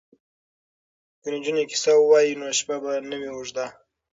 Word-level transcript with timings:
که 1.21 1.27
نجونې 1.33 1.63
کیسه 1.71 1.93
ووايي 1.97 2.33
نو 2.39 2.47
شپه 2.59 2.75
به 2.83 2.91
نه 3.09 3.15
وي 3.19 3.29
اوږده. 3.35 3.65